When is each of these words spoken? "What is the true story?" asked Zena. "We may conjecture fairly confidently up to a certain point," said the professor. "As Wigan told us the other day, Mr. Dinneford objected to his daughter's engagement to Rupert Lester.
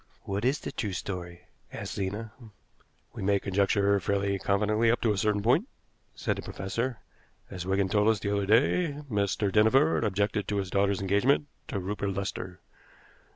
"What 0.23 0.43
is 0.45 0.59
the 0.59 0.71
true 0.71 0.93
story?" 0.93 1.41
asked 1.71 1.93
Zena. 1.93 2.31
"We 3.13 3.21
may 3.21 3.39
conjecture 3.39 3.99
fairly 3.99 4.39
confidently 4.39 4.89
up 4.89 4.99
to 5.01 5.11
a 5.11 5.17
certain 5.19 5.43
point," 5.43 5.67
said 6.15 6.37
the 6.37 6.41
professor. 6.41 6.97
"As 7.51 7.67
Wigan 7.67 7.87
told 7.87 8.07
us 8.07 8.17
the 8.17 8.35
other 8.35 8.47
day, 8.47 8.93
Mr. 9.11 9.51
Dinneford 9.51 10.03
objected 10.03 10.47
to 10.47 10.57
his 10.57 10.71
daughter's 10.71 11.01
engagement 11.01 11.45
to 11.67 11.77
Rupert 11.79 12.13
Lester. 12.15 12.61